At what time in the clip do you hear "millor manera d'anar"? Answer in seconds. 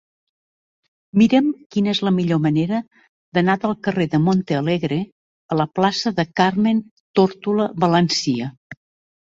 2.15-3.57